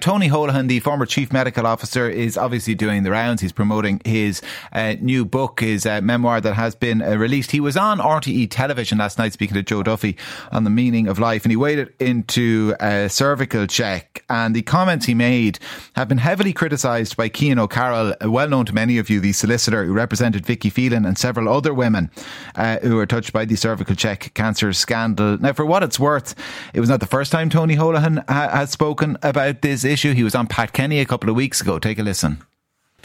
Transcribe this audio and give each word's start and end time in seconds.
Tony 0.00 0.28
Holohan, 0.28 0.68
the 0.68 0.78
former 0.78 1.06
chief 1.06 1.32
medical 1.32 1.66
officer, 1.66 2.08
is 2.08 2.38
obviously 2.38 2.76
doing 2.76 3.02
the 3.02 3.10
rounds. 3.10 3.42
He's 3.42 3.50
promoting 3.50 4.00
his 4.04 4.40
uh, 4.72 4.94
new 5.00 5.24
book, 5.24 5.58
his 5.58 5.84
uh, 5.86 6.00
memoir 6.00 6.40
that 6.40 6.54
has 6.54 6.76
been 6.76 7.02
uh, 7.02 7.16
released. 7.16 7.50
He 7.50 7.58
was 7.58 7.76
on 7.76 7.98
RTE 7.98 8.48
television 8.48 8.98
last 8.98 9.18
night 9.18 9.32
speaking 9.32 9.54
to 9.54 9.62
Joe 9.64 9.82
Duffy 9.82 10.16
on 10.52 10.62
the 10.62 10.70
meaning 10.70 11.08
of 11.08 11.18
life, 11.18 11.44
and 11.44 11.50
he 11.50 11.56
waded 11.56 11.92
into 11.98 12.76
a 12.78 13.08
CervicalCheck. 13.08 14.22
And 14.30 14.54
the 14.54 14.62
comments 14.62 15.06
he 15.06 15.14
made 15.14 15.58
have 15.96 16.06
been 16.06 16.18
heavily 16.18 16.52
criticised 16.52 17.16
by 17.16 17.28
Cian 17.28 17.58
O'Carroll, 17.58 18.14
well 18.20 18.48
known 18.48 18.66
to 18.66 18.72
many 18.72 18.98
of 18.98 19.10
you, 19.10 19.18
the 19.18 19.32
solicitor 19.32 19.84
who 19.84 19.92
represented 19.92 20.46
Vicky 20.46 20.70
Phelan 20.70 21.06
and 21.06 21.18
several 21.18 21.48
other 21.48 21.74
women 21.74 22.08
uh, 22.54 22.78
who 22.78 22.94
were 22.94 23.06
touched 23.06 23.32
by 23.32 23.44
the 23.44 23.56
CervicalCheck 23.56 24.32
cancer 24.34 24.72
scandal. 24.72 25.38
Now, 25.38 25.54
for 25.54 25.66
what 25.66 25.82
it's 25.82 25.98
worth, 25.98 26.36
it 26.72 26.78
was 26.78 26.88
not 26.88 27.00
the 27.00 27.06
first 27.06 27.32
time 27.32 27.50
Tony 27.50 27.74
Holohan 27.74 28.18
ha- 28.28 28.50
has 28.50 28.70
spoken 28.70 29.18
about 29.22 29.62
this 29.62 29.87
issue. 29.88 30.14
He 30.14 30.24
was 30.24 30.34
on 30.34 30.46
Pat 30.46 30.72
Kenny 30.72 31.00
a 31.00 31.06
couple 31.06 31.30
of 31.30 31.36
weeks 31.36 31.60
ago. 31.60 31.78
Take 31.78 31.98
a 31.98 32.02
listen. 32.02 32.42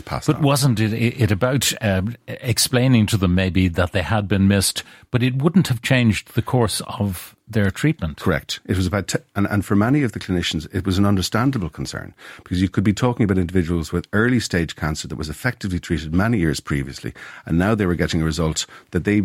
But 0.06 0.30
on. 0.30 0.42
wasn't 0.42 0.80
it, 0.80 0.92
it 0.94 1.32
about 1.32 1.72
uh, 1.82 2.02
explaining 2.28 3.06
to 3.08 3.18
them 3.18 3.36
maybe 3.36 3.68
that 3.68 3.92
they 3.92 4.02
had 4.02 4.28
been 4.28 4.48
missed, 4.48 4.84
but 5.12 5.22
it 5.22 5.42
wouldn't 5.42 5.68
have 5.68 5.82
changed 5.82 6.34
the 6.34 6.42
course 6.42 6.82
of 6.82 7.36
their 7.48 7.70
treatment? 7.70 8.18
Correct. 8.18 8.60
It 8.66 8.76
was 8.76 8.88
about, 8.88 9.08
t- 9.10 9.20
and, 9.36 9.48
and 9.48 9.64
for 9.64 9.76
many 9.76 10.02
of 10.02 10.14
the 10.14 10.20
clinicians, 10.20 10.68
it 10.74 10.86
was 10.86 10.98
an 10.98 11.06
understandable 11.06 11.70
concern 11.70 12.14
because 12.44 12.62
you 12.62 12.70
could 12.70 12.84
be 12.84 12.94
talking 12.94 13.24
about 13.24 13.38
individuals 13.38 13.94
with 13.94 14.08
early 14.14 14.40
stage 14.40 14.76
cancer 14.76 15.08
that 15.08 15.16
was 15.18 15.30
effectively 15.30 15.80
treated 15.80 16.14
many 16.14 16.40
years 16.40 16.60
previously, 16.60 17.14
and 17.46 17.60
now 17.60 17.76
they 17.76 17.86
were 17.86 17.96
getting 17.96 18.22
a 18.22 18.26
result 18.26 18.66
that 18.92 19.04
they 19.04 19.24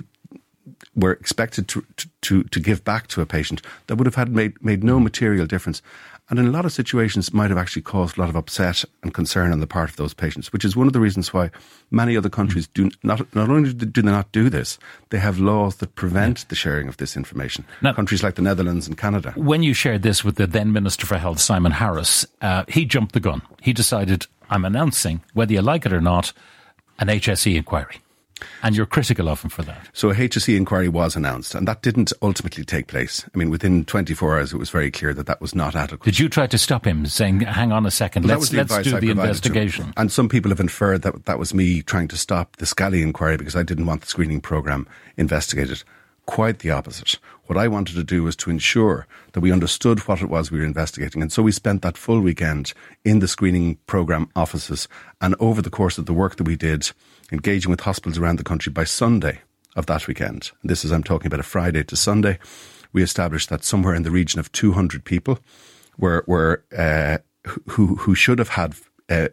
were 0.94 1.12
expected 1.12 1.68
to, 1.68 1.84
to, 2.22 2.44
to 2.44 2.60
give 2.60 2.84
back 2.84 3.06
to 3.08 3.20
a 3.20 3.26
patient 3.26 3.62
that 3.86 3.96
would 3.96 4.06
have 4.06 4.14
had 4.14 4.30
made, 4.30 4.62
made 4.62 4.82
no 4.84 5.00
material 5.00 5.46
difference 5.46 5.82
and 6.30 6.38
in 6.38 6.46
a 6.46 6.50
lot 6.50 6.66
of 6.66 6.72
situations 6.72 7.32
might 7.32 7.48
have 7.48 7.58
actually 7.58 7.82
caused 7.82 8.18
a 8.18 8.20
lot 8.20 8.28
of 8.28 8.36
upset 8.36 8.84
and 9.02 9.14
concern 9.14 9.50
on 9.50 9.60
the 9.60 9.66
part 9.66 9.88
of 9.88 9.96
those 9.96 10.12
patients, 10.12 10.52
which 10.52 10.64
is 10.64 10.76
one 10.76 10.86
of 10.86 10.92
the 10.92 11.00
reasons 11.00 11.32
why 11.32 11.50
many 11.90 12.16
other 12.16 12.28
countries 12.28 12.66
do 12.68 12.90
not, 13.02 13.34
not 13.34 13.48
only 13.48 13.72
do 13.72 14.02
they 14.02 14.10
not 14.10 14.30
do 14.30 14.50
this, 14.50 14.78
they 15.08 15.18
have 15.18 15.38
laws 15.38 15.76
that 15.76 15.94
prevent 15.94 16.46
the 16.48 16.54
sharing 16.54 16.86
of 16.86 16.98
this 16.98 17.16
information. 17.16 17.64
Now, 17.80 17.94
countries 17.94 18.22
like 18.22 18.34
the 18.34 18.42
Netherlands 18.42 18.86
and 18.86 18.98
Canada. 18.98 19.32
When 19.36 19.62
you 19.62 19.72
shared 19.72 20.02
this 20.02 20.22
with 20.22 20.36
the 20.36 20.46
then 20.46 20.72
Minister 20.72 21.06
for 21.06 21.16
Health, 21.16 21.40
Simon 21.40 21.72
Harris, 21.72 22.26
uh, 22.42 22.64
he 22.68 22.84
jumped 22.84 23.12
the 23.14 23.20
gun. 23.20 23.40
He 23.62 23.72
decided, 23.72 24.26
I'm 24.50 24.66
announcing, 24.66 25.22
whether 25.32 25.54
you 25.54 25.62
like 25.62 25.86
it 25.86 25.92
or 25.94 26.02
not, 26.02 26.32
an 26.98 27.08
HSE 27.08 27.56
inquiry. 27.56 28.02
And 28.62 28.76
you're 28.76 28.86
critical 28.86 29.28
of 29.28 29.42
him 29.42 29.50
for 29.50 29.62
that. 29.62 29.88
So 29.92 30.10
a 30.10 30.14
HSE 30.14 30.56
inquiry 30.56 30.88
was 30.88 31.16
announced, 31.16 31.54
and 31.54 31.66
that 31.68 31.82
didn't 31.82 32.12
ultimately 32.22 32.64
take 32.64 32.86
place. 32.86 33.24
I 33.34 33.38
mean, 33.38 33.50
within 33.50 33.84
24 33.84 34.38
hours, 34.38 34.52
it 34.52 34.58
was 34.58 34.70
very 34.70 34.90
clear 34.90 35.14
that 35.14 35.26
that 35.26 35.40
was 35.40 35.54
not 35.54 35.74
adequate. 35.74 36.04
Did 36.04 36.18
you 36.18 36.28
try 36.28 36.46
to 36.46 36.58
stop 36.58 36.86
him, 36.86 37.06
saying, 37.06 37.40
"Hang 37.40 37.72
on 37.72 37.86
a 37.86 37.90
second, 37.90 38.26
well, 38.26 38.38
let's 38.38 38.52
let's 38.52 38.78
do 38.78 38.96
I 38.96 39.00
the 39.00 39.10
investigation"? 39.10 39.92
And 39.96 40.10
some 40.12 40.28
people 40.28 40.50
have 40.50 40.60
inferred 40.60 41.02
that 41.02 41.26
that 41.26 41.38
was 41.38 41.54
me 41.54 41.82
trying 41.82 42.08
to 42.08 42.16
stop 42.16 42.56
the 42.56 42.66
Scally 42.66 43.02
inquiry 43.02 43.36
because 43.36 43.56
I 43.56 43.62
didn't 43.62 43.86
want 43.86 44.02
the 44.02 44.06
screening 44.06 44.40
program 44.40 44.86
investigated. 45.16 45.82
Quite 46.28 46.58
the 46.58 46.70
opposite. 46.70 47.18
What 47.46 47.56
I 47.56 47.68
wanted 47.68 47.94
to 47.94 48.04
do 48.04 48.22
was 48.22 48.36
to 48.36 48.50
ensure 48.50 49.06
that 49.32 49.40
we 49.40 49.50
understood 49.50 50.00
what 50.00 50.20
it 50.20 50.28
was 50.28 50.50
we 50.50 50.58
were 50.58 50.64
investigating. 50.64 51.22
And 51.22 51.32
so 51.32 51.42
we 51.42 51.52
spent 51.52 51.80
that 51.80 51.96
full 51.96 52.20
weekend 52.20 52.74
in 53.02 53.20
the 53.20 53.26
screening 53.26 53.76
program 53.86 54.28
offices. 54.36 54.88
And 55.22 55.34
over 55.40 55.62
the 55.62 55.70
course 55.70 55.96
of 55.96 56.04
the 56.04 56.12
work 56.12 56.36
that 56.36 56.46
we 56.46 56.54
did, 56.54 56.92
engaging 57.32 57.70
with 57.70 57.80
hospitals 57.80 58.18
around 58.18 58.38
the 58.38 58.44
country 58.44 58.70
by 58.70 58.84
Sunday 58.84 59.40
of 59.74 59.86
that 59.86 60.06
weekend. 60.06 60.50
And 60.60 60.70
this 60.70 60.84
is, 60.84 60.92
I'm 60.92 61.02
talking 61.02 61.28
about 61.28 61.40
a 61.40 61.44
Friday 61.44 61.82
to 61.84 61.96
Sunday. 61.96 62.38
We 62.92 63.02
established 63.02 63.48
that 63.48 63.64
somewhere 63.64 63.94
in 63.94 64.02
the 64.02 64.10
region 64.10 64.38
of 64.38 64.52
200 64.52 65.04
people 65.04 65.38
were, 65.96 66.24
were 66.26 66.62
uh, 66.76 67.18
who, 67.70 67.96
who 67.96 68.14
should 68.14 68.38
have 68.38 68.50
had 68.50 68.74
uh, 69.08 69.28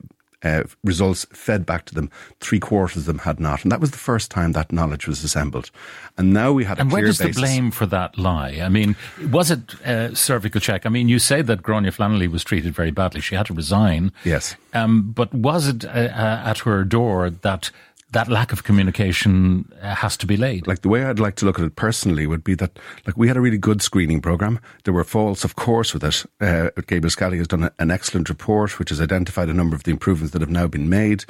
uh, 0.45 0.63
results 0.83 1.25
fed 1.33 1.65
back 1.65 1.85
to 1.85 1.95
them. 1.95 2.11
Three 2.39 2.59
quarters 2.59 2.97
of 2.97 3.05
them 3.05 3.19
had 3.19 3.39
not, 3.39 3.63
and 3.63 3.71
that 3.71 3.81
was 3.81 3.91
the 3.91 3.97
first 3.97 4.29
time 4.29 4.51
that 4.51 4.71
knowledge 4.71 5.07
was 5.07 5.23
assembled. 5.23 5.71
And 6.17 6.33
now 6.33 6.53
we 6.53 6.63
had. 6.63 6.79
and 6.79 6.91
where 6.91 7.03
does 7.03 7.17
basis. 7.17 7.35
the 7.35 7.41
blame 7.41 7.71
for 7.71 7.87
that 7.87 8.17
lie? 8.17 8.59
I 8.63 8.69
mean, 8.69 8.95
was 9.31 9.49
it 9.49 9.73
uh, 9.83 10.09
CervicalCheck? 10.13 10.85
I 10.85 10.89
mean, 10.89 11.09
you 11.09 11.19
say 11.19 11.41
that 11.41 11.63
Gráinne 11.63 11.91
Flannelly 11.93 12.29
was 12.29 12.43
treated 12.43 12.73
very 12.75 12.91
badly; 12.91 13.21
she 13.21 13.35
had 13.35 13.47
to 13.47 13.53
resign. 13.53 14.11
Yes, 14.23 14.55
um, 14.73 15.11
but 15.11 15.33
was 15.33 15.67
it 15.67 15.83
uh, 15.83 15.87
uh 15.87 16.41
at 16.45 16.59
her 16.59 16.83
door 16.83 17.29
that 17.31 17.71
that 18.15 18.29
lack 18.29 18.53
of 18.53 18.63
communication 18.63 19.69
uh, 19.81 19.93
has 19.93 20.15
to 20.15 20.25
be 20.25 20.37
laid. 20.37 20.67
Like 20.67 20.81
the 20.81 20.87
way 20.87 21.03
I'd 21.03 21.19
like 21.19 21.35
to 21.35 21.45
look 21.45 21.59
at 21.59 21.65
it 21.65 21.75
personally 21.75 22.25
would 22.25 22.45
be 22.45 22.55
that, 22.55 22.79
like, 23.05 23.17
we 23.17 23.27
had 23.27 23.35
a 23.35 23.41
really 23.41 23.57
good 23.57 23.81
screening 23.81 24.21
program. 24.21 24.57
There 24.85 24.93
were 24.93 25.03
faults, 25.03 25.43
of 25.43 25.57
course, 25.57 25.93
with 25.93 26.03
it. 26.05 26.25
Uh, 26.39 26.69
Gabriel 26.87 27.09
Scally 27.09 27.37
has 27.39 27.47
done 27.49 27.69
an 27.77 27.91
excellent 27.91 28.29
report, 28.29 28.79
which 28.79 28.89
has 28.89 29.01
identified 29.01 29.49
a 29.49 29.53
number 29.53 29.75
of 29.75 29.83
the 29.83 29.91
improvements 29.91 30.31
that 30.31 30.41
have 30.41 30.49
now 30.49 30.65
been 30.65 30.87
made. 30.87 31.25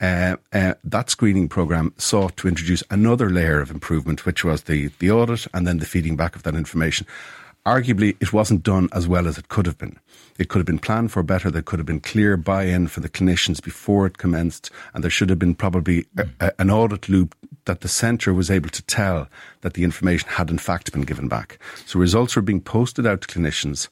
Uh, 0.00 0.36
uh, 0.54 0.72
that 0.82 1.10
screening 1.10 1.46
program 1.46 1.92
sought 1.98 2.38
to 2.38 2.48
introduce 2.48 2.82
another 2.90 3.28
layer 3.28 3.60
of 3.60 3.70
improvement, 3.70 4.24
which 4.24 4.42
was 4.42 4.62
the 4.62 4.90
the 4.98 5.10
audit 5.10 5.46
and 5.52 5.66
then 5.66 5.76
the 5.76 5.84
feeding 5.84 6.16
back 6.16 6.34
of 6.34 6.42
that 6.44 6.54
information 6.54 7.06
arguably 7.66 8.16
it 8.20 8.32
wasn't 8.32 8.62
done 8.62 8.88
as 8.92 9.06
well 9.06 9.26
as 9.26 9.38
it 9.38 9.48
could 9.48 9.66
have 9.66 9.78
been. 9.78 9.98
It 10.38 10.48
could 10.48 10.58
have 10.58 10.66
been 10.66 10.78
planned 10.78 11.12
for 11.12 11.22
better. 11.22 11.50
There 11.50 11.62
could 11.62 11.78
have 11.78 11.86
been 11.86 12.00
clear 12.00 12.36
buy-in 12.36 12.88
for 12.88 13.00
the 13.00 13.08
clinicians 13.10 13.62
before 13.62 14.06
it 14.06 14.18
commenced, 14.18 14.70
and 14.94 15.04
there 15.04 15.10
should 15.10 15.28
have 15.28 15.38
been 15.38 15.54
probably 15.54 16.06
a, 16.16 16.26
a, 16.40 16.52
an 16.58 16.70
audit 16.70 17.08
loop 17.08 17.36
that 17.66 17.82
the 17.82 17.88
centre 17.88 18.32
was 18.32 18.50
able 18.50 18.70
to 18.70 18.82
tell 18.82 19.28
that 19.60 19.74
the 19.74 19.84
information 19.84 20.28
had 20.30 20.50
in 20.50 20.58
fact 20.58 20.92
been 20.92 21.02
given 21.02 21.28
back. 21.28 21.58
So 21.86 21.98
results 21.98 22.36
were 22.36 22.42
being 22.42 22.62
posted 22.62 23.06
out 23.06 23.20
to 23.20 23.28
clinicians 23.28 23.88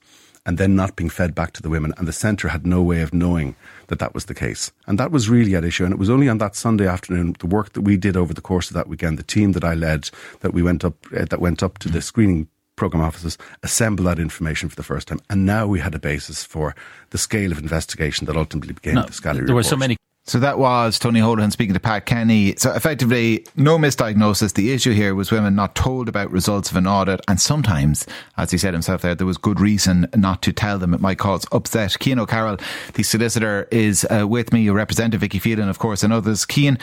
and 0.47 0.57
then 0.57 0.75
not 0.75 0.97
being 0.97 1.11
fed 1.11 1.35
back 1.35 1.53
to 1.53 1.61
the 1.61 1.69
women, 1.69 1.93
and 1.99 2.09
the 2.09 2.13
centre 2.13 2.49
had 2.49 2.67
no 2.67 2.83
way 2.83 3.03
of 3.03 3.13
knowing 3.13 3.55
that 3.89 3.99
that 3.99 4.15
was 4.15 4.25
the 4.25 4.35
case. 4.35 4.73
And 4.87 4.99
that 4.99 5.11
was 5.11 5.29
really 5.29 5.55
at 5.55 5.65
issue. 5.65 5.85
And 5.85 5.93
it 5.93 5.99
was 5.99 6.09
only 6.09 6.27
on 6.27 6.39
that 6.39 6.57
Sunday 6.57 6.87
afternoon, 6.87 7.37
the 7.39 7.47
work 7.47 7.75
that 7.75 7.83
we 7.83 7.99
did 7.99 8.17
over 8.17 8.33
the 8.33 8.41
course 8.41 8.71
of 8.71 8.75
that 8.75 8.89
weekend, 8.89 9.19
the 9.19 9.23
team 9.23 9.53
that 9.53 9.65
I 9.65 9.75
led, 9.75 10.09
that 10.41 10.55
we 10.55 10.63
went 10.63 10.87
up, 10.87 10.95
uh, 11.15 11.27
that 11.27 11.43
went 11.43 11.63
up 11.63 11.77
to 11.81 11.91
the 11.91 12.01
screening 12.01 12.49
program 12.79 13.03
offices 13.03 13.37
assemble 13.63 14.05
that 14.05 14.19
information 14.19 14.69
for 14.69 14.77
the 14.77 14.83
first 14.83 15.09
time. 15.09 15.21
And 15.29 15.45
now 15.45 15.67
we 15.67 15.81
had 15.81 15.95
a 15.95 15.99
basis 15.99 16.45
for 16.45 16.75
the 17.11 17.19
scale 17.19 17.53
of 17.53 17.59
investigation 17.59 18.27
that 18.27 18.37
ultimately 18.37 18.73
became 18.73 18.95
no, 18.95 19.03
the 19.03 19.13
Scally 19.13 19.41
There 19.45 19.55
were 19.55 19.63
so 19.63 19.77
many 19.77 19.97
so 20.29 20.39
that 20.41 20.59
was 20.59 20.99
Tony 20.99 21.21
Holohan 21.21 21.51
speaking 21.51 21.73
to 21.73 21.81
Pat 21.81 22.05
Kenny. 22.05 22.55
So 22.57 22.71
effectively, 22.75 23.47
no 23.57 23.79
misdiagnosis. 23.79 24.53
The 24.53 24.73
issue 24.73 24.93
here 24.93 25.15
was 25.15 25.33
women 25.33 25.55
not 25.55 25.75
told 25.75 26.07
about 26.07 26.31
results 26.31 26.71
of 26.71 26.77
an 26.77 26.87
audit. 26.87 27.23
And 27.29 27.41
sometimes, 27.41 28.07
as 28.37 28.51
he 28.51 28.59
said 28.59 28.75
himself 28.75 29.01
there, 29.01 29.15
there 29.15 29.27
was 29.27 29.39
good 29.39 29.59
reason 29.59 30.07
not 30.15 30.43
to 30.43 30.53
tell 30.53 30.79
them. 30.79 30.93
It 30.93 31.01
might 31.01 31.17
cause 31.17 31.47
upset. 31.51 31.97
Cian 32.03 32.19
O'Carroll, 32.19 32.59
the 32.93 33.03
solicitor, 33.05 33.69
is 33.71 34.07
uh, 34.11 34.29
with 34.29 34.53
me. 34.53 34.61
You 34.61 34.75
represent 34.75 35.15
Vicky 35.15 35.39
Phelan, 35.39 35.71
of 35.71 35.79
course, 35.79 36.03
and 36.03 36.13
others. 36.13 36.45
Cian, 36.51 36.79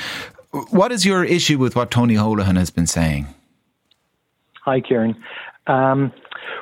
what 0.72 0.92
is 0.92 1.06
your 1.06 1.24
issue 1.24 1.60
with 1.60 1.76
what 1.76 1.92
Tony 1.92 2.16
Holohan 2.16 2.58
has 2.58 2.72
been 2.72 2.88
saying? 2.88 3.28
Hi, 4.64 4.82
Kieran. 4.82 5.16
Um, 5.68 6.12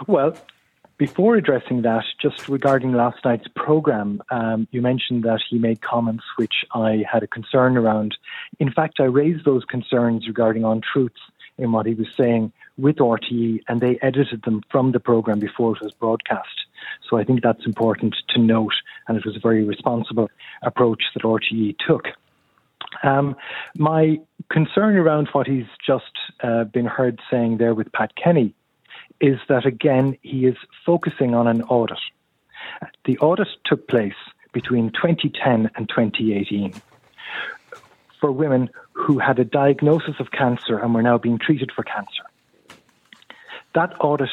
well, 0.08 0.38
before 0.98 1.36
addressing 1.36 1.82
that, 1.82 2.06
just 2.22 2.48
regarding 2.48 2.94
last 2.94 3.26
night's 3.26 3.48
program, 3.56 4.22
um, 4.30 4.68
you 4.72 4.82
mentioned 4.82 5.24
that 5.24 5.42
he 5.50 5.58
made 5.58 5.82
comments 5.82 6.24
which 6.38 6.64
I 6.74 7.04
had 7.12 7.24
a 7.24 7.28
concern 7.28 7.78
around. 7.78 8.16
In 8.60 8.72
fact, 8.72 9.00
I 9.00 9.06
raised 9.06 9.44
those 9.44 9.66
concerns 9.66 10.28
regarding 10.28 10.64
untruths 10.64 11.20
in 11.58 11.72
what 11.72 11.86
he 11.86 11.94
was 11.94 12.08
saying 12.16 12.52
with 12.78 12.98
RTE, 12.98 13.62
and 13.68 13.82
they 13.82 14.00
edited 14.02 14.44
them 14.44 14.62
from 14.70 14.92
the 14.92 15.00
program 15.00 15.40
before 15.40 15.76
it 15.76 15.82
was 15.82 15.94
broadcast. 15.94 16.66
So 17.10 17.18
I 17.18 17.24
think 17.24 17.42
that's 17.42 17.66
important 17.66 18.16
to 18.30 18.40
note, 18.40 18.74
and 19.08 19.18
it 19.18 19.26
was 19.26 19.36
a 19.36 19.40
very 19.40 19.64
responsible 19.64 20.30
approach 20.62 21.04
that 21.14 21.24
RTE 21.24 21.76
took. 21.86 22.08
Um, 23.04 23.36
my 23.78 24.20
concern 24.50 24.96
around 24.96 25.28
what 25.34 25.48
he's 25.48 25.66
just 25.86 26.14
uh, 26.42 26.66
been 26.66 26.86
heard 26.86 27.20
saying 27.30 27.58
there 27.58 27.74
with 27.74 27.92
Pat 27.92 28.16
Kenny 28.16 28.54
is 29.24 29.40
that 29.48 29.66
again 29.66 30.18
he 30.22 30.46
is 30.46 30.58
focusing 30.86 31.34
on 31.34 31.48
an 31.48 31.62
audit. 31.64 31.98
The 33.06 33.18
audit 33.20 33.48
took 33.66 33.88
place 33.88 34.20
between 34.52 34.92
2010 34.92 35.72
and 35.76 35.88
2018 35.88 36.74
for 38.20 38.32
women 38.34 38.70
who 38.92 39.20
had 39.20 39.40
a 39.40 39.46
diagnosis 39.46 40.16
of 40.20 40.32
cancer 40.32 40.78
and 40.78 40.94
were 40.94 41.02
now 41.02 41.18
being 41.18 41.40
treated 41.40 41.72
for 41.74 41.84
cancer. 41.84 42.24
That 43.74 43.96
audit 44.02 44.30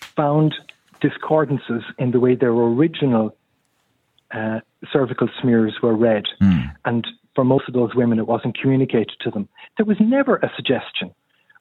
found 0.00 0.54
discordances 1.00 1.82
in 1.98 2.10
the 2.10 2.20
way 2.20 2.34
their 2.34 2.50
original 2.50 3.34
uh, 4.30 4.60
cervical 4.92 5.28
smears 5.40 5.74
were 5.82 5.96
read. 5.96 6.24
Mm. 6.42 6.74
And 6.84 7.06
for 7.34 7.44
most 7.44 7.66
of 7.66 7.72
those 7.72 7.94
women, 7.94 8.18
it 8.18 8.26
wasn't 8.26 8.58
communicated 8.58 9.16
to 9.20 9.30
them. 9.30 9.48
There 9.78 9.86
was 9.86 9.96
never 10.00 10.36
a 10.36 10.52
suggestion, 10.54 11.14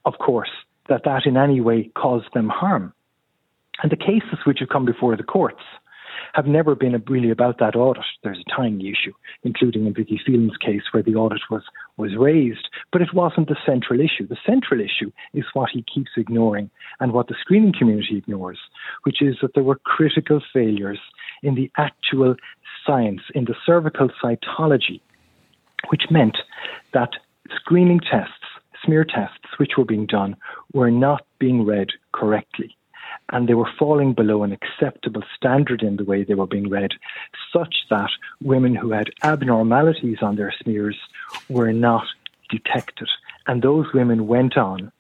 of 0.06 0.18
course, 0.18 0.52
that 0.90 1.04
that 1.06 1.26
in 1.26 1.38
any 1.38 1.62
way 1.62 1.90
caused 1.96 2.34
them 2.34 2.50
harm. 2.50 2.94
And 3.82 3.92
the 3.92 3.98
cases 3.98 4.40
which 4.46 4.60
have 4.60 4.70
come 4.70 4.86
before 4.86 5.16
the 5.16 5.24
courts 5.24 5.62
have 6.34 6.48
never 6.48 6.76
been 6.76 7.02
really 7.08 7.30
about 7.30 7.60
that 7.60 7.76
audit. 7.76 8.04
There's 8.24 8.40
a 8.40 8.56
tiny 8.56 8.90
issue, 8.90 9.14
including 9.44 9.86
in 9.86 9.94
Vicky 9.94 10.20
Phelan's 10.26 10.58
case, 10.58 10.82
where 10.92 11.04
the 11.04 11.16
audit 11.16 11.42
was 11.50 11.64
was 11.98 12.16
raised, 12.18 12.70
but 12.92 13.02
it 13.02 13.14
wasn't 13.14 13.50
the 13.50 13.58
central 13.66 14.00
issue. 14.00 14.28
The 14.28 14.38
central 14.46 14.82
issue 14.82 15.12
is 15.34 15.46
what 15.54 15.70
he 15.72 15.84
keeps 15.84 16.12
ignoring 16.18 16.72
and 17.00 17.14
what 17.14 17.28
the 17.28 17.36
screening 17.40 17.74
community 17.78 18.18
ignores, 18.18 18.58
which 19.04 19.22
is 19.22 19.38
that 19.42 19.54
there 19.54 19.64
were 19.64 19.80
critical 19.86 20.42
failures 20.52 21.00
in 21.44 21.54
the 21.54 21.72
actual 21.78 22.36
science, 22.86 23.22
in 23.36 23.46
the 23.46 23.56
cervical 23.64 24.10
cytology, 24.24 25.02
which 25.90 26.04
meant 26.10 26.38
that 26.94 27.12
screening 27.56 28.00
tests, 28.00 28.34
smear 28.84 29.04
tests, 29.04 29.58
which 29.58 29.78
were 29.78 29.86
being 29.86 30.06
done, 30.06 30.36
were 30.74 30.92
not 30.92 31.26
being 31.40 31.66
read 31.66 31.90
correctly 32.12 32.76
and 33.32 33.48
they 33.48 33.54
were 33.54 33.70
falling 33.80 34.14
below 34.14 34.44
an 34.44 34.52
acceptable 34.52 35.24
standard 35.36 35.82
in 35.82 35.98
the 35.98 36.04
way 36.04 36.24
they 36.24 36.34
were 36.34 36.48
being 36.48 36.70
read, 36.70 36.92
such 37.52 37.76
that 37.90 38.10
women 38.42 38.76
who 38.76 38.92
had 38.92 39.10
abnormalities 39.24 40.18
on 40.22 40.36
their 40.36 40.54
smears 40.62 40.98
were 41.50 41.72
not 41.72 42.06
detected. 42.50 43.08
And 43.48 43.62
those 43.62 43.88
women 43.94 44.28
went 44.28 44.58
on 44.58 44.92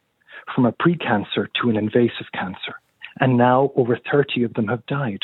from 0.53 0.65
a 0.65 0.71
precancer 0.71 1.47
to 1.61 1.69
an 1.69 1.77
invasive 1.77 2.31
cancer. 2.33 2.75
And 3.19 3.37
now 3.37 3.71
over 3.75 3.99
30 4.11 4.43
of 4.43 4.53
them 4.55 4.67
have 4.67 4.85
died. 4.87 5.23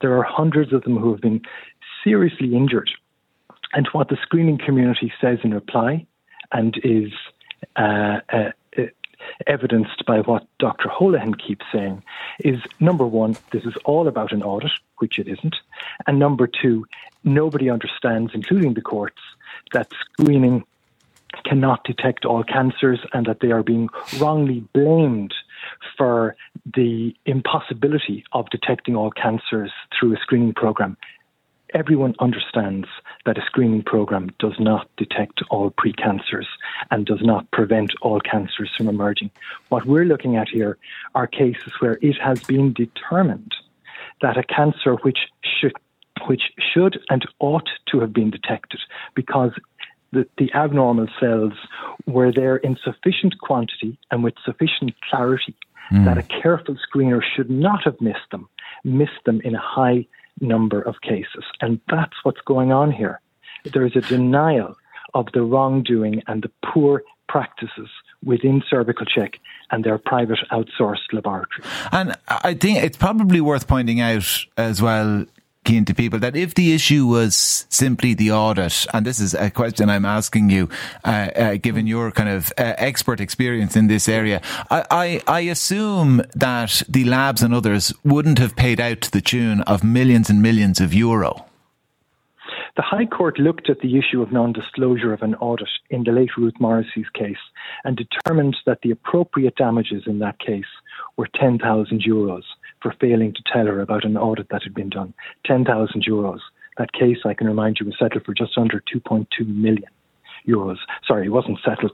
There 0.00 0.16
are 0.18 0.22
hundreds 0.22 0.72
of 0.72 0.82
them 0.82 0.96
who 0.96 1.12
have 1.12 1.20
been 1.20 1.42
seriously 2.02 2.54
injured. 2.54 2.90
And 3.72 3.88
what 3.92 4.08
the 4.08 4.18
screening 4.22 4.58
community 4.58 5.12
says 5.20 5.38
in 5.42 5.54
reply 5.54 6.06
and 6.52 6.76
is 6.84 7.10
uh, 7.76 8.20
evidenced 9.46 10.04
by 10.06 10.20
what 10.20 10.46
Dr. 10.58 10.88
Holohan 10.88 11.38
keeps 11.38 11.64
saying, 11.72 12.02
is 12.40 12.60
number 12.80 13.06
one, 13.06 13.36
this 13.52 13.64
is 13.64 13.74
all 13.84 14.08
about 14.08 14.32
an 14.32 14.42
audit, 14.42 14.72
which 14.98 15.18
it 15.18 15.28
isn't. 15.28 15.56
And 16.06 16.18
number 16.18 16.46
two, 16.46 16.86
nobody 17.22 17.70
understands, 17.70 18.32
including 18.34 18.74
the 18.74 18.80
courts, 18.80 19.20
that 19.72 19.90
screening 20.12 20.64
cannot 21.44 21.82
detect 21.84 22.24
all 22.24 22.44
cancers 22.44 23.00
and 23.12 23.26
that 23.26 23.40
they 23.40 23.50
are 23.50 23.62
being 23.62 23.88
wrongly 24.18 24.60
blamed 24.72 25.34
for 25.96 26.36
the 26.74 27.14
impossibility 27.26 28.24
of 28.32 28.48
detecting 28.50 28.94
all 28.94 29.10
cancers 29.10 29.72
through 29.98 30.14
a 30.14 30.18
screening 30.18 30.54
program 30.54 30.96
everyone 31.74 32.14
understands 32.20 32.86
that 33.26 33.36
a 33.36 33.44
screening 33.46 33.82
program 33.82 34.30
does 34.38 34.54
not 34.58 34.88
detect 34.96 35.42
all 35.50 35.72
precancers 35.72 36.46
and 36.90 37.04
does 37.04 37.20
not 37.22 37.50
prevent 37.50 37.92
all 38.00 38.20
cancers 38.20 38.70
from 38.76 38.88
emerging. 38.88 39.30
What 39.68 39.86
we're 39.86 40.04
looking 40.04 40.36
at 40.36 40.48
here 40.48 40.78
are 41.14 41.26
cases 41.26 41.72
where 41.80 41.98
it 42.00 42.16
has 42.22 42.42
been 42.44 42.72
determined 42.72 43.52
that 44.22 44.38
a 44.38 44.44
cancer 44.44 44.94
which 45.02 45.18
should 45.42 45.72
which 46.26 46.42
should 46.72 46.98
and 47.10 47.26
ought 47.40 47.68
to 47.88 48.00
have 48.00 48.12
been 48.12 48.30
detected 48.30 48.80
because 49.14 49.50
the, 50.12 50.26
the 50.38 50.50
abnormal 50.54 51.08
cells 51.20 51.52
were 52.06 52.32
there 52.32 52.56
in 52.58 52.78
sufficient 52.82 53.38
quantity 53.40 53.98
and 54.10 54.22
with 54.22 54.34
sufficient 54.44 54.92
clarity 55.10 55.56
mm. 55.90 56.04
that 56.04 56.16
a 56.16 56.22
careful 56.22 56.76
screener 56.76 57.20
should 57.20 57.50
not 57.50 57.82
have 57.84 58.00
missed 58.00 58.30
them, 58.30 58.48
missed 58.84 59.24
them 59.26 59.40
in 59.42 59.56
a 59.56 59.60
high 59.60 60.06
number 60.40 60.80
of 60.80 61.00
cases. 61.02 61.44
And 61.60 61.80
that's 61.88 62.14
what's 62.22 62.40
going 62.46 62.72
on 62.72 62.90
here. 62.90 63.20
There 63.72 63.86
is 63.86 63.96
a 63.96 64.00
denial 64.02 64.76
of 65.14 65.28
the 65.32 65.42
wrongdoing 65.42 66.22
and 66.26 66.42
the 66.42 66.50
poor 66.64 67.02
practices 67.28 67.88
within 68.24 68.62
CervicalCheck 68.70 69.34
and 69.70 69.84
their 69.84 69.98
private 69.98 70.38
outsourced 70.50 71.12
laboratories. 71.12 71.70
And 71.92 72.16
I 72.28 72.54
think 72.54 72.78
it's 72.82 72.96
probably 72.96 73.40
worth 73.40 73.66
pointing 73.66 74.00
out 74.00 74.44
as 74.56 74.82
well 74.82 75.26
keen 75.64 75.84
to 75.86 75.94
people 75.94 76.18
that 76.20 76.36
if 76.36 76.54
the 76.54 76.72
issue 76.72 77.06
was 77.06 77.66
simply 77.68 78.14
the 78.14 78.30
audit, 78.30 78.86
and 78.92 79.04
this 79.04 79.18
is 79.18 79.34
a 79.34 79.50
question 79.50 79.90
I'm 79.90 80.04
asking 80.04 80.50
you, 80.50 80.68
uh, 81.04 81.08
uh, 81.34 81.54
given 81.56 81.86
your 81.86 82.10
kind 82.10 82.28
of 82.28 82.52
uh, 82.58 82.74
expert 82.78 83.20
experience 83.20 83.76
in 83.76 83.86
this 83.86 84.08
area, 84.08 84.40
I, 84.70 84.84
I, 84.90 85.22
I, 85.26 85.40
assume 85.40 86.22
that 86.34 86.82
the 86.88 87.04
labs 87.04 87.42
and 87.42 87.54
others 87.54 87.92
wouldn't 88.04 88.38
have 88.38 88.56
paid 88.56 88.80
out 88.80 89.00
to 89.02 89.10
the 89.10 89.20
tune 89.20 89.62
of 89.62 89.82
millions 89.82 90.30
and 90.30 90.42
millions 90.42 90.80
of 90.80 90.94
euro. 90.94 91.46
The 92.76 92.82
High 92.82 93.06
Court 93.06 93.38
looked 93.38 93.70
at 93.70 93.78
the 93.80 93.96
issue 93.96 94.20
of 94.20 94.32
non 94.32 94.52
disclosure 94.52 95.12
of 95.12 95.22
an 95.22 95.36
audit 95.36 95.68
in 95.90 96.02
the 96.02 96.10
late 96.10 96.36
Ruth 96.36 96.54
Morrissey's 96.58 97.08
case 97.14 97.38
and 97.84 97.96
determined 97.96 98.56
that 98.66 98.80
the 98.82 98.90
appropriate 98.90 99.54
damages 99.54 100.02
in 100.06 100.18
that 100.18 100.40
case 100.40 100.64
were 101.16 101.28
10,000 101.38 102.02
euros 102.02 102.42
for 102.84 102.94
failing 103.00 103.32
to 103.32 103.42
tell 103.50 103.64
her 103.64 103.80
about 103.80 104.04
an 104.04 104.18
audit 104.18 104.50
that 104.50 104.62
had 104.62 104.74
been 104.74 104.90
done. 104.90 105.14
10,000 105.46 106.04
euros. 106.06 106.40
That 106.76 106.92
case, 106.92 107.16
I 107.24 107.32
can 107.32 107.46
remind 107.46 107.78
you, 107.80 107.86
was 107.86 107.96
settled 107.98 108.24
for 108.24 108.34
just 108.34 108.58
under 108.58 108.82
2.2 108.94 109.26
million 109.46 109.88
euros. 110.46 110.76
Sorry, 111.08 111.26
it 111.26 111.30
wasn't 111.30 111.58
settled. 111.64 111.92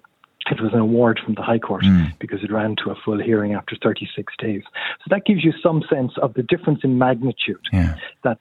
It 0.51 0.61
was 0.61 0.73
an 0.73 0.81
award 0.81 1.21
from 1.25 1.35
the 1.35 1.43
High 1.43 1.61
Court 1.61 1.85
mm. 1.85 2.19
because 2.19 2.43
it 2.43 2.51
ran 2.51 2.75
to 2.83 2.91
a 2.91 2.97
full 3.05 3.23
hearing 3.23 3.55
after 3.55 3.77
36 3.81 4.33
days. 4.39 4.63
So 4.65 5.05
that 5.11 5.25
gives 5.25 5.45
you 5.45 5.53
some 5.63 5.85
sense 5.89 6.13
of 6.21 6.35
the 6.35 6.43
difference 6.43 6.81
in 6.83 6.99
magnitude 6.99 7.61
yeah. 7.73 7.95
that 8.25 8.39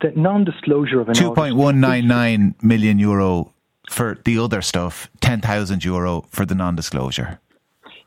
the 0.00 0.12
non-disclosure 0.16 1.00
of 1.00 1.10
an 1.10 1.14
2.199 1.14 2.62
million 2.62 2.98
euro 2.98 3.52
for 3.90 4.16
the 4.24 4.38
other 4.38 4.62
stuff, 4.62 5.10
10,000 5.20 5.84
euro 5.84 6.24
for 6.30 6.46
the 6.46 6.54
non-disclosure. 6.54 7.38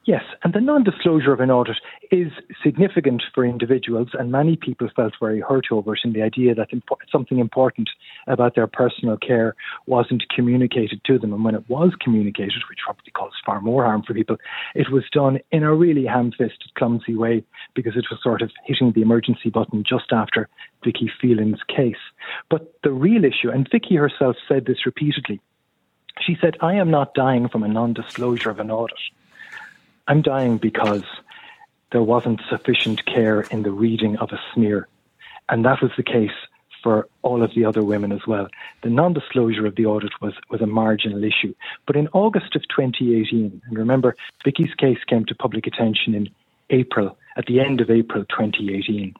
Yes, 0.05 0.21
and 0.43 0.53
the 0.53 0.61
non 0.61 0.83
disclosure 0.83 1.33
of 1.33 1.39
an 1.39 1.49
audit 1.49 1.77
is 2.11 2.31
significant 2.63 3.23
for 3.33 3.43
individuals, 3.43 4.09
and 4.13 4.31
many 4.31 4.55
people 4.55 4.87
felt 4.95 5.13
very 5.19 5.41
hurt 5.41 5.65
over 5.71 5.95
it 5.95 6.01
in 6.03 6.13
the 6.13 6.21
idea 6.21 6.53
that 6.53 6.69
something 7.11 7.39
important 7.39 7.89
about 8.27 8.53
their 8.53 8.67
personal 8.67 9.17
care 9.17 9.55
wasn't 9.87 10.23
communicated 10.29 11.01
to 11.05 11.17
them. 11.17 11.33
And 11.33 11.43
when 11.43 11.55
it 11.55 11.67
was 11.69 11.91
communicated, 11.99 12.61
which 12.69 12.77
probably 12.85 13.11
caused 13.15 13.37
far 13.43 13.61
more 13.61 13.83
harm 13.83 14.03
for 14.03 14.13
people, 14.13 14.37
it 14.75 14.91
was 14.91 15.05
done 15.11 15.39
in 15.51 15.63
a 15.63 15.73
really 15.73 16.05
ham 16.05 16.31
fisted, 16.31 16.71
clumsy 16.77 17.15
way 17.15 17.43
because 17.73 17.97
it 17.97 18.05
was 18.11 18.19
sort 18.21 18.43
of 18.43 18.51
hitting 18.63 18.91
the 18.91 19.01
emergency 19.01 19.49
button 19.49 19.83
just 19.83 20.11
after 20.11 20.47
Vicky 20.83 21.11
Phelan's 21.19 21.63
case. 21.67 21.95
But 22.51 22.75
the 22.83 22.91
real 22.91 23.25
issue, 23.25 23.49
and 23.49 23.67
Vicky 23.71 23.95
herself 23.95 24.35
said 24.47 24.67
this 24.67 24.85
repeatedly, 24.85 25.41
she 26.21 26.37
said, 26.39 26.57
I 26.61 26.75
am 26.75 26.91
not 26.91 27.15
dying 27.15 27.49
from 27.49 27.63
a 27.63 27.67
non 27.67 27.93
disclosure 27.93 28.51
of 28.51 28.59
an 28.59 28.69
audit. 28.69 28.99
I'm 30.07 30.21
dying 30.21 30.57
because 30.57 31.03
there 31.91 32.03
wasn't 32.03 32.41
sufficient 32.49 33.05
care 33.05 33.41
in 33.41 33.63
the 33.63 33.71
reading 33.71 34.17
of 34.17 34.31
a 34.31 34.39
smear. 34.53 34.87
And 35.49 35.65
that 35.65 35.81
was 35.81 35.91
the 35.97 36.03
case 36.03 36.31
for 36.83 37.07
all 37.23 37.41
of 37.41 37.51
the 37.55 37.65
other 37.65 37.83
women 37.83 38.11
as 38.11 38.27
well. 38.27 38.47
The 38.83 38.89
non 38.89 39.13
disclosure 39.13 39.65
of 39.65 39.75
the 39.75 39.85
audit 39.85 40.11
was, 40.21 40.33
was 40.49 40.61
a 40.61 40.67
marginal 40.67 41.23
issue. 41.23 41.55
But 41.87 41.95
in 41.95 42.07
August 42.09 42.55
of 42.55 42.61
2018, 42.63 43.61
and 43.65 43.77
remember, 43.77 44.15
Vicky's 44.43 44.73
case 44.75 44.99
came 45.07 45.25
to 45.25 45.35
public 45.35 45.65
attention 45.65 46.13
in 46.13 46.29
April, 46.69 47.17
at 47.37 47.45
the 47.47 47.59
end 47.59 47.81
of 47.81 47.89
April 47.89 48.23
2018. 48.25 49.15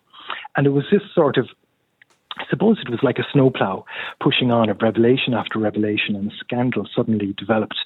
And 0.56 0.68
it 0.68 0.72
was 0.72 0.86
this 0.92 1.02
sort 1.14 1.38
of 1.38 1.48
I 2.38 2.44
suppose 2.50 2.78
it 2.82 2.90
was 2.90 3.00
like 3.02 3.18
a 3.18 3.26
snowplow 3.32 3.86
pushing 4.20 4.52
on 4.52 4.70
of 4.70 4.82
revelation 4.82 5.34
after 5.34 5.58
revelation, 5.58 6.18
and 6.18 6.32
a 6.32 6.36
scandal 6.36 6.86
suddenly 6.94 7.34
developed. 7.38 7.78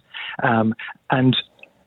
Um, 0.41 0.74
and 1.12 1.38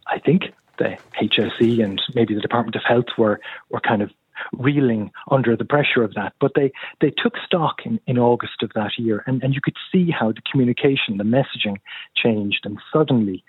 I 0.06 0.20
think 0.20 0.44
the 0.78 0.96
HSE 1.20 1.82
and 1.82 2.00
maybe 2.14 2.34
the 2.34 2.40
Department 2.40 2.76
of 2.76 2.82
Health 2.86 3.16
were 3.18 3.40
were 3.70 3.80
kind 3.80 4.02
of 4.02 4.10
reeling 4.52 5.10
under 5.30 5.56
the 5.56 5.64
pressure 5.64 6.02
of 6.02 6.14
that. 6.14 6.32
But 6.40 6.52
they, 6.54 6.72
they 7.00 7.10
took 7.10 7.34
stock 7.46 7.84
in, 7.84 8.00
in 8.06 8.18
August 8.18 8.62
of 8.62 8.70
that 8.74 8.92
year, 8.98 9.22
and, 9.26 9.42
and 9.42 9.54
you 9.54 9.60
could 9.60 9.76
see 9.90 10.10
how 10.10 10.32
the 10.32 10.42
communication, 10.50 11.18
the 11.18 11.24
messaging 11.24 11.78
changed, 12.16 12.64
and 12.64 12.78
suddenly 12.92 13.44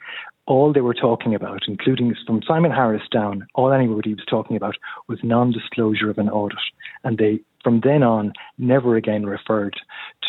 all 0.45 0.73
they 0.73 0.81
were 0.81 0.93
talking 0.93 1.33
about, 1.33 1.61
including 1.67 2.13
from 2.25 2.41
Simon 2.45 2.71
Harris 2.71 3.03
down, 3.11 3.47
all 3.55 3.71
anybody 3.71 4.13
was 4.13 4.25
talking 4.25 4.57
about 4.57 4.75
was 5.07 5.19
non 5.23 5.51
disclosure 5.51 6.09
of 6.09 6.17
an 6.17 6.29
audit. 6.29 6.59
And 7.03 7.17
they, 7.17 7.39
from 7.63 7.79
then 7.79 8.03
on, 8.03 8.33
never 8.57 8.97
again 8.97 9.25
referred 9.25 9.75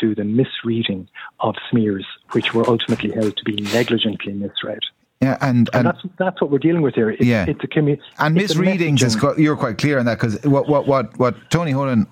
to 0.00 0.14
the 0.14 0.24
misreading 0.24 1.08
of 1.40 1.56
smears, 1.70 2.06
which 2.30 2.54
were 2.54 2.68
ultimately 2.68 3.10
held 3.10 3.36
to 3.36 3.44
be 3.44 3.56
negligently 3.56 4.32
misread. 4.32 4.84
Yeah, 5.20 5.38
and, 5.40 5.70
and, 5.72 5.74
and, 5.74 5.86
that's 5.86 6.00
that's 6.18 6.40
what 6.40 6.50
we're 6.50 6.58
dealing 6.58 6.82
with 6.82 6.94
here. 6.94 7.10
It's, 7.10 7.24
yeah, 7.24 7.46
it's 7.48 7.62
a 7.62 7.68
commu- 7.68 7.98
and 8.18 8.34
misreadings 8.34 9.02
is 9.02 9.16
quite, 9.16 9.38
you're 9.38 9.56
quite 9.56 9.78
clear 9.78 9.98
on 9.98 10.06
that 10.06 10.20
because 10.20 10.42
what 10.44 10.68
what 10.68 10.86
what 10.86 11.16
what 11.18 11.34
Tony 11.50 11.72
Holohan 11.72 12.06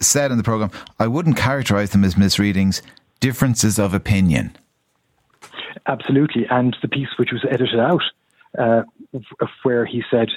said 0.00 0.30
in 0.30 0.36
the 0.36 0.42
program, 0.42 0.70
I 0.98 1.06
wouldn't 1.06 1.36
characterize 1.36 1.90
them 1.90 2.04
as 2.04 2.16
misreadings, 2.16 2.82
differences 3.20 3.78
of 3.78 3.94
opinion. 3.94 4.56
Absolutely, 5.86 6.46
and 6.50 6.76
the 6.82 6.88
piece 6.88 7.08
which 7.18 7.30
was 7.30 7.44
edited 7.48 7.78
out, 7.78 8.02
uh, 8.58 8.82
where 9.62 9.86
he 9.86 10.02
said 10.10 10.28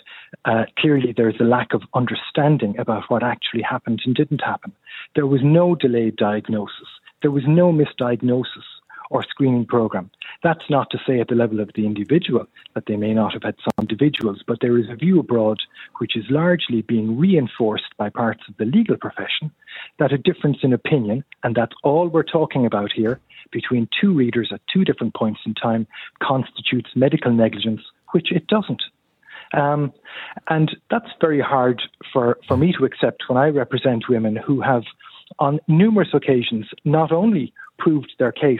uh, 0.45 0.65
clearly 0.77 1.13
there's 1.15 1.39
a 1.39 1.43
lack 1.43 1.73
of 1.73 1.81
understanding 1.93 2.77
about 2.77 3.03
what 3.07 3.23
actually 3.23 3.63
happened 3.63 4.01
and 4.05 4.13
didn't 4.13 4.41
happen. 4.41 4.71
There 5.15 5.25
was 5.25 5.41
no 5.43 5.73
delayed 5.75 6.17
diagnosis. 6.17 6.88
There 7.21 7.31
was 7.31 7.43
no 7.47 7.73
misdiagnosis 7.73 8.67
or 9.10 9.24
screening 9.24 9.66
program. 9.66 10.10
That's 10.44 10.70
not 10.70 10.89
to 10.92 11.00
say 11.06 11.20
at 11.20 11.28
the 11.28 11.36
level 11.36 11.60
of 11.60 11.72
the 11.75 11.86
individual 11.86 12.46
that 12.75 12.86
they 12.86 12.96
may 12.96 13.13
not 13.13 13.34
have 13.34 13.44
had 13.44 13.56
some 13.63 13.74
individuals, 13.82 14.44
but 14.46 14.60
there 14.62 14.78
is 14.78 14.89
a 14.89 14.96
view 14.96 15.20
abroad 15.20 15.60
which 15.98 16.16
is 16.16 16.25
largely 16.30 16.82
being 16.82 17.18
reinforced 17.18 17.98
by 17.98 18.10
parts 18.10 18.44
of 18.48 18.56
the 18.58 18.66
legal 18.66 18.98
profession 18.98 19.51
that 19.98 20.13
a 20.13 20.18
difference 20.18 20.58
in 20.63 20.74
opinion, 20.74 21.24
and 21.44 21.56
that's 21.56 21.75
all 21.84 22.08
we're 22.08 22.24
talking 22.24 22.66
about 22.66 22.92
here, 22.92 23.20
between 23.51 23.88
two 24.00 24.13
readers 24.13 24.50
at 24.54 24.62
two 24.72 24.84
different 24.84 25.16
points 25.16 25.39
in 25.46 25.54
time 25.56 25.88
constitutes 26.22 26.89
medical 26.96 27.32
negligence, 27.32 27.82
which 28.12 28.32
it 28.32 28.48
doesn't. 28.48 28.84
Um, 29.54 29.92
and 30.48 30.75
that's 30.92 31.10
very 31.20 31.42
hard 31.42 31.82
for, 32.13 32.38
for 32.48 32.56
me 32.56 32.74
to 32.78 32.86
accept 32.86 33.24
when 33.28 33.38
I 33.38 33.48
represent 33.48 34.10
women 34.10 34.36
who 34.36 34.62
have, 34.62 34.84
on 35.39 35.60
numerous 35.68 36.10
occasions, 36.13 36.68
not 36.86 37.12
only 37.12 37.54
proved 37.80 38.13
their 38.20 38.32
case 38.32 38.60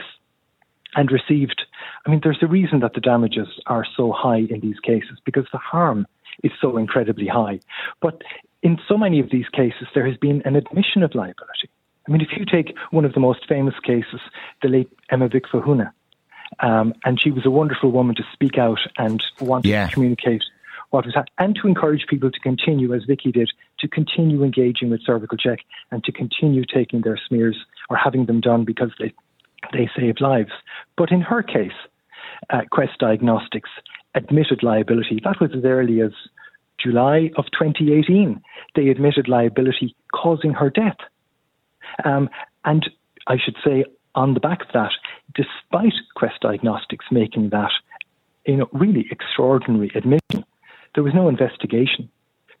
and 0.94 1.10
received. 1.10 1.62
I 2.06 2.10
mean, 2.10 2.20
there's 2.22 2.42
a 2.42 2.46
reason 2.46 2.80
that 2.80 2.94
the 2.94 3.00
damages 3.00 3.48
are 3.66 3.84
so 3.96 4.12
high 4.12 4.46
in 4.50 4.60
these 4.60 4.80
cases 4.80 5.18
because 5.24 5.46
the 5.52 5.58
harm 5.58 6.06
is 6.42 6.52
so 6.60 6.76
incredibly 6.76 7.26
high. 7.26 7.60
But 8.00 8.22
in 8.62 8.78
so 8.88 8.96
many 8.96 9.20
of 9.20 9.30
these 9.30 9.48
cases, 9.48 9.88
there 9.94 10.06
has 10.06 10.16
been 10.16 10.42
an 10.44 10.56
admission 10.56 11.02
of 11.02 11.14
liability. 11.14 11.68
I 12.08 12.12
mean, 12.12 12.20
if 12.20 12.28
you 12.36 12.44
take 12.44 12.76
one 12.90 13.04
of 13.04 13.12
the 13.12 13.20
most 13.20 13.46
famous 13.48 13.74
cases, 13.84 14.20
the 14.62 14.68
late 14.68 14.90
Emma 15.10 15.28
Mhic 15.28 15.46
Mhathúna, 15.52 15.92
um, 16.60 16.94
and 17.04 17.20
she 17.20 17.30
was 17.30 17.46
a 17.46 17.50
wonderful 17.50 17.92
woman 17.92 18.16
to 18.16 18.24
speak 18.32 18.58
out 18.58 18.80
and 18.98 19.22
want 19.40 19.64
yeah. 19.64 19.86
to 19.86 19.92
communicate 19.92 20.42
what 20.90 21.04
was 21.04 21.14
happening, 21.14 21.34
and 21.38 21.56
to 21.56 21.68
encourage 21.68 22.06
people 22.08 22.30
to 22.30 22.40
continue, 22.40 22.92
as 22.92 23.04
Vicky 23.04 23.30
did, 23.30 23.50
to 23.78 23.86
continue 23.86 24.42
engaging 24.42 24.90
with 24.90 25.06
CervicalCheck 25.06 25.58
and 25.92 26.02
to 26.02 26.10
continue 26.10 26.64
taking 26.64 27.02
their 27.02 27.18
smears 27.28 27.56
or 27.88 27.96
having 27.96 28.26
them 28.26 28.40
done 28.40 28.64
because 28.64 28.90
they 28.98 29.14
they 29.72 29.88
saved 29.96 30.20
lives. 30.20 30.52
But 30.96 31.10
in 31.10 31.20
her 31.20 31.42
case, 31.42 31.72
uh, 32.50 32.62
Quest 32.70 32.98
Diagnostics 32.98 33.70
admitted 34.14 34.62
liability. 34.62 35.20
That 35.22 35.40
was 35.40 35.50
as 35.56 35.64
early 35.64 36.00
as 36.00 36.12
July 36.82 37.30
of 37.36 37.44
2018. 37.58 38.40
They 38.74 38.88
admitted 38.88 39.28
liability 39.28 39.94
causing 40.14 40.52
her 40.54 40.70
death. 40.70 40.96
Um, 42.04 42.28
and 42.64 42.88
I 43.26 43.36
should 43.42 43.56
say, 43.64 43.84
on 44.14 44.34
the 44.34 44.40
back 44.40 44.62
of 44.62 44.68
that, 44.72 44.90
despite 45.34 45.92
Quest 46.16 46.40
Diagnostics 46.40 47.06
making 47.10 47.50
that 47.50 47.70
you 48.46 48.56
know, 48.56 48.68
really 48.72 49.06
extraordinary 49.10 49.90
admission, 49.94 50.44
there 50.94 51.04
was 51.04 51.14
no 51.14 51.28
investigation 51.28 52.08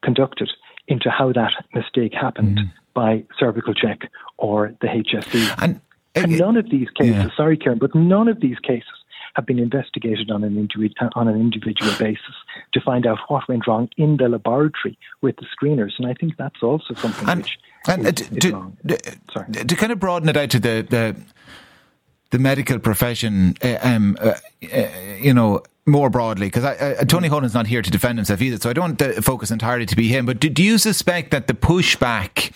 conducted 0.02 0.50
into 0.86 1.10
how 1.10 1.32
that 1.32 1.52
mistake 1.74 2.12
happened 2.12 2.58
mm. 2.58 2.72
by 2.94 3.24
CervicalCheck 3.40 4.08
or 4.38 4.74
the 4.80 4.86
HSE. 4.86 5.54
And 5.62 5.80
and 6.14 6.38
none 6.38 6.56
of 6.56 6.70
these 6.70 6.88
cases, 6.90 7.14
yeah. 7.14 7.28
sorry, 7.36 7.56
Kieran, 7.56 7.78
but 7.78 7.94
none 7.94 8.28
of 8.28 8.40
these 8.40 8.58
cases 8.58 8.88
have 9.34 9.46
been 9.46 9.58
investigated 9.58 10.30
on 10.30 10.42
an, 10.42 10.56
individual, 10.56 11.10
on 11.14 11.28
an 11.28 11.40
individual 11.40 11.92
basis 11.98 12.34
to 12.72 12.80
find 12.80 13.06
out 13.06 13.18
what 13.28 13.48
went 13.48 13.66
wrong 13.66 13.88
in 13.96 14.16
the 14.16 14.28
laboratory 14.28 14.98
with 15.22 15.36
the 15.36 15.46
screeners. 15.56 15.92
And 15.98 16.08
I 16.08 16.14
think 16.14 16.36
that's 16.36 16.62
also 16.62 16.94
something 16.94 17.28
and, 17.28 17.42
which 17.42 17.58
and, 17.86 18.06
is, 18.06 18.28
uh, 18.28 18.34
to, 18.40 18.72
is 18.88 19.66
to, 19.66 19.76
kind 19.76 19.92
of 19.92 20.00
broaden 20.00 20.28
it 20.28 20.36
out 20.36 20.50
to 20.50 20.60
the, 20.60 20.86
the, 20.88 21.16
the 22.30 22.38
medical 22.38 22.78
profession, 22.78 23.54
uh, 23.62 23.78
um, 23.82 24.16
uh, 24.20 24.34
uh, 24.72 24.88
you 25.20 25.32
know, 25.32 25.62
more 25.86 26.10
broadly, 26.10 26.46
because 26.46 27.06
Tony 27.06 27.28
Holan's 27.28 27.54
not 27.54 27.66
here 27.66 27.82
to 27.82 27.90
defend 27.90 28.18
himself 28.18 28.40
either, 28.42 28.58
so 28.58 28.70
I 28.70 28.74
don't 28.74 29.00
focus 29.24 29.50
entirely 29.50 29.86
to 29.86 29.96
be 29.96 30.08
him. 30.08 30.26
But 30.26 30.38
do, 30.38 30.48
do 30.48 30.62
you 30.62 30.78
suspect 30.78 31.30
that 31.32 31.46
the 31.46 31.54
pushback 31.54 32.52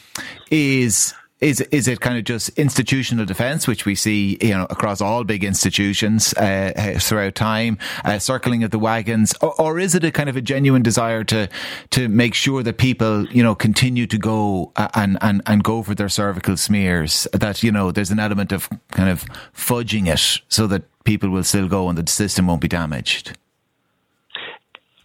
is 0.51 1.15
is 1.45 1.61
is 1.71 1.87
it 1.87 2.01
kind 2.01 2.17
of 2.17 2.25
just 2.25 2.49
institutional 2.59 3.27
defence, 3.27 3.69
which 3.69 3.85
we 3.85 3.95
see 3.95 4.39
you 4.41 4.51
know 4.51 4.67
across 4.71 5.01
all 5.03 5.25
big 5.25 5.45
institutions 5.45 6.33
uh, 6.35 6.97
throughout 6.99 7.35
time, 7.35 7.79
uh, 8.05 8.19
circling 8.19 8.65
of 8.65 8.71
the 8.71 8.79
wagons, 8.79 9.35
or, 9.43 9.61
or, 9.61 9.79
is 9.79 9.95
it 9.95 10.03
a 10.05 10.11
kind 10.11 10.29
of 10.31 10.37
a 10.37 10.41
genuine 10.41 10.83
desire 10.83 11.23
to 11.25 11.49
to 11.91 12.09
make 12.09 12.35
sure 12.35 12.63
that 12.63 12.79
people 12.79 13.27
you 13.27 13.43
know 13.43 13.55
continue 13.55 14.07
to 14.07 14.17
go 14.17 14.73
uh, 14.77 14.89
and 14.95 15.19
and 15.21 15.43
and 15.47 15.63
go 15.63 15.83
for 15.83 15.95
their 15.95 16.09
cervical 16.09 16.57
smears? 16.57 17.29
That 17.35 17.63
you 17.63 17.71
know 17.71 17.93
there's 17.93 18.11
an 18.11 18.19
element 18.19 18.51
of 18.51 18.69
kind 18.93 19.11
of 19.11 19.27
fudging 19.55 20.09
it 20.09 20.43
so 20.49 20.67
that 20.69 20.83
people 21.05 21.29
will 21.29 21.45
still 21.45 21.69
go 21.69 21.91
and 21.91 21.99
the 21.99 22.11
system 22.11 22.47
won't 22.47 22.63
be 22.63 22.69
damaged. 22.69 23.37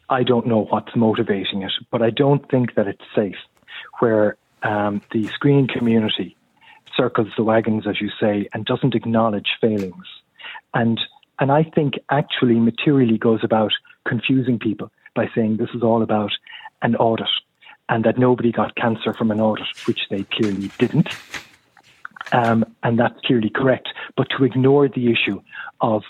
I 0.09 0.23
don't 0.23 0.47
know 0.47 0.65
what's 0.69 0.95
motivating 0.95 1.61
it, 1.63 1.73
but 1.91 2.01
I 2.01 2.09
don't 2.09 2.49
think 2.49 2.75
that 2.75 2.87
it's 2.87 3.03
safe 3.13 3.35
where 3.99 4.37
um, 4.63 5.01
the 5.11 5.27
screening 5.27 5.67
community 5.67 6.35
circles 6.95 7.29
the 7.37 7.43
wagons, 7.43 7.87
as 7.87 8.01
you 8.01 8.09
say, 8.19 8.47
and 8.53 8.65
doesn't 8.65 8.95
acknowledge 8.95 9.49
failings. 9.61 10.05
And 10.73 10.99
and 11.39 11.51
I 11.51 11.63
think 11.63 11.93
actually 12.11 12.59
materially 12.59 13.17
goes 13.17 13.39
about 13.43 13.71
confusing 14.05 14.59
people 14.59 14.91
by 15.15 15.29
saying 15.33 15.57
this 15.57 15.69
is 15.73 15.83
all 15.83 16.01
about 16.03 16.31
an 16.81 16.95
audit 16.97 17.29
and 17.87 18.03
that 18.03 18.17
nobody 18.17 18.51
got 18.51 18.75
cancer 18.75 19.13
from 19.13 19.31
an 19.31 19.39
audit, 19.39 19.67
which 19.85 20.01
they 20.09 20.23
clearly 20.23 20.69
didn't. 20.77 21.07
Um, 22.31 22.65
and 22.83 22.99
that's 22.99 23.19
clearly 23.25 23.49
correct. 23.49 23.87
But 24.15 24.27
to 24.37 24.43
ignore 24.43 24.87
the 24.87 25.11
issue 25.11 25.41
of 25.81 26.03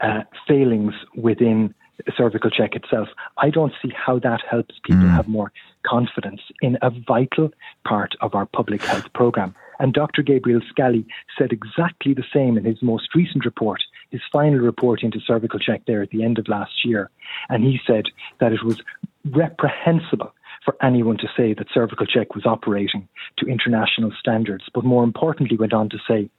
uh, 0.00 0.22
failings 0.46 0.94
within 1.16 1.74
CervicalCheck 2.10 2.74
itself, 2.74 3.08
I 3.38 3.50
don't 3.50 3.72
see 3.82 3.92
how 3.94 4.18
that 4.20 4.40
helps 4.48 4.74
people 4.84 5.02
mm. 5.02 5.14
have 5.14 5.28
more 5.28 5.52
confidence 5.86 6.40
in 6.60 6.78
a 6.82 6.90
vital 6.90 7.50
part 7.86 8.14
of 8.20 8.34
our 8.34 8.46
public 8.46 8.82
health 8.82 9.12
programme. 9.12 9.54
And 9.78 9.92
Dr. 9.92 10.22
Gabriel 10.22 10.60
Scally 10.68 11.06
said 11.36 11.52
exactly 11.52 12.14
the 12.14 12.24
same 12.32 12.56
in 12.56 12.64
his 12.64 12.82
most 12.82 13.14
recent 13.14 13.44
report, 13.44 13.82
his 14.10 14.20
final 14.32 14.60
report 14.60 15.02
into 15.02 15.18
CervicalCheck 15.18 15.86
there 15.86 16.02
at 16.02 16.10
the 16.10 16.22
end 16.22 16.38
of 16.38 16.48
last 16.48 16.84
year. 16.84 17.10
And 17.48 17.64
he 17.64 17.80
said 17.86 18.04
that 18.40 18.52
it 18.52 18.64
was 18.64 18.80
reprehensible 19.24 20.32
for 20.64 20.76
anyone 20.82 21.18
to 21.18 21.28
say 21.36 21.54
that 21.54 21.68
CervicalCheck 21.74 22.34
was 22.34 22.46
operating 22.46 23.08
to 23.38 23.46
international 23.46 24.12
standards, 24.18 24.64
but 24.72 24.84
more 24.84 25.02
importantly, 25.02 25.56
went 25.56 25.72
on 25.72 25.88
to 25.88 25.98
say 26.06 26.30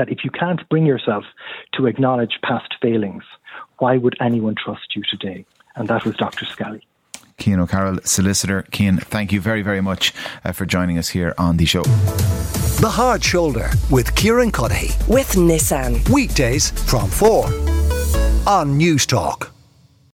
that 0.00 0.10
if 0.10 0.24
you 0.24 0.30
can't 0.30 0.66
bring 0.70 0.86
yourself 0.86 1.24
to 1.74 1.86
acknowledge 1.86 2.38
past 2.42 2.74
failings, 2.80 3.22
why 3.80 3.98
would 3.98 4.16
anyone 4.18 4.54
trust 4.54 4.96
you 4.96 5.02
today? 5.10 5.44
And 5.76 5.88
that 5.88 6.06
was 6.06 6.16
Dr. 6.16 6.46
Scally. 6.46 6.82
Cian 7.38 7.60
O'Carroll, 7.60 7.98
solicitor. 8.04 8.64
Cian, 8.72 8.96
thank 8.96 9.30
you 9.30 9.42
very, 9.42 9.60
very 9.60 9.82
much 9.82 10.14
uh, 10.42 10.52
for 10.52 10.64
joining 10.64 10.96
us 10.96 11.10
here 11.10 11.34
on 11.36 11.58
the 11.58 11.66
show. 11.66 11.82
The 11.82 12.88
Hard 12.88 13.22
Shoulder 13.22 13.68
with 13.90 14.14
Kieran 14.14 14.50
Cuddihy. 14.50 14.96
With 15.06 15.32
Nissan. 15.32 16.08
Weekdays 16.08 16.70
from 16.88 17.10
4 17.10 17.44
on 18.46 18.80
Newstalk. 18.80 19.50